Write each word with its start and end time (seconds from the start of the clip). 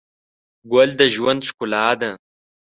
ګل 0.71 0.89
د 0.99 1.01
ژوند 1.13 1.41
ښکلا 1.49 1.87
ده. 2.01 2.11